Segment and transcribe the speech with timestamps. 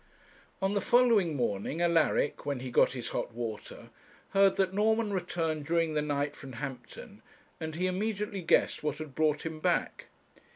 [0.63, 3.91] On the following morning, Alaric, when he got his hot water,
[4.31, 7.21] heard that Norman returned during the night from Hampton,
[7.59, 10.07] and he immediately guessed what had brought him back.